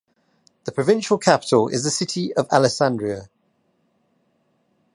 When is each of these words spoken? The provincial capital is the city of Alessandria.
The 0.63 0.71
provincial 0.71 1.19
capital 1.19 1.67
is 1.67 1.83
the 1.83 1.91
city 1.91 2.33
of 2.33 2.49
Alessandria. 2.51 3.29